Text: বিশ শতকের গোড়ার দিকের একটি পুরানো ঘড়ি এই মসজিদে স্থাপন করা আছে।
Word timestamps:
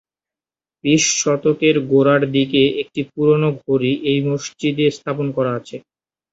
বিশ 0.83 1.03
শতকের 1.19 1.75
গোড়ার 1.89 2.21
দিকের 2.33 2.67
একটি 2.81 3.01
পুরানো 3.11 3.49
ঘড়ি 3.61 3.91
এই 4.03 4.19
মসজিদে 4.27 4.85
স্থাপন 4.97 5.27
করা 5.37 5.51
আছে। 5.59 5.75